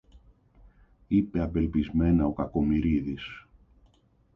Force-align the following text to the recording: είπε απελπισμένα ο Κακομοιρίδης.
είπε 1.07 1.39
απελπισμένα 1.41 2.25
ο 2.25 2.31
Κακομοιρίδης. 2.33 3.47